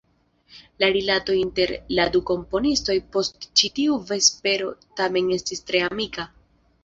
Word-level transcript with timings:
La 0.83 0.87
rilato 0.93 1.33
inter 1.39 1.73
la 1.97 2.07
du 2.15 2.21
komponistoj 2.29 2.95
post 3.17 3.45
ĉi 3.61 3.69
tiu 3.81 3.97
vespero 4.13 4.71
tamen 5.03 5.29
estis 5.37 5.65
tre 5.69 5.83
amika. 5.89 6.27